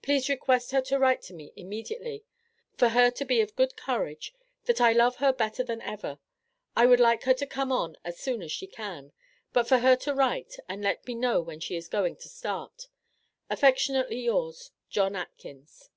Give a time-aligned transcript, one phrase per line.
[0.00, 2.24] Please request her to write to me immediately,
[2.76, 4.32] for her to be of good courage,
[4.66, 6.20] that I love her better than ever.
[6.76, 9.12] I would like her to come on as soon as she can,
[9.52, 12.86] but for her to write and let me know when she is going to start.
[13.50, 15.90] Affectionately Yours, JOHN ATKINS.